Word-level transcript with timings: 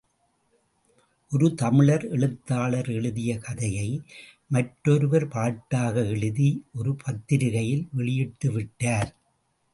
ஒரு 1.31 1.53
தமிழ் 1.53 2.09
எழுத்தாளர் 2.09 2.89
எழுதிய 2.89 3.37
கதையை, 3.37 4.01
மற்றொருவர் 4.47 5.27
பாட்டாக 5.27 6.05
எழுதி 6.05 6.65
ஒரு 6.73 6.95
பத்திரிகையில் 6.95 7.87
வெளியிட்டு 7.91 8.51
விட்டார். 8.51 9.15